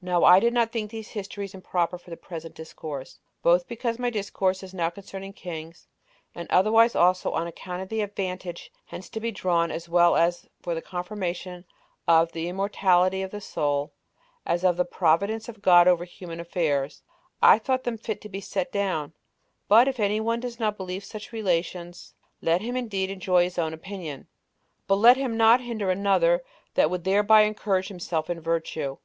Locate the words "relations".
21.32-22.14